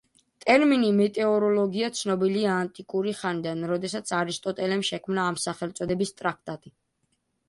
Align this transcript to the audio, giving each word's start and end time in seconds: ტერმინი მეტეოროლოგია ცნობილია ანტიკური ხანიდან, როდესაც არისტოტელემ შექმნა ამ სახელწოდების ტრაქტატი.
ტერმინი 0.43 0.87
მეტეოროლოგია 0.99 1.89
ცნობილია 1.99 2.55
ანტიკური 2.61 3.13
ხანიდან, 3.19 3.61
როდესაც 3.73 4.13
არისტოტელემ 4.21 4.81
შექმნა 4.89 5.27
ამ 5.33 5.37
სახელწოდების 5.45 6.13
ტრაქტატი. 6.23 6.73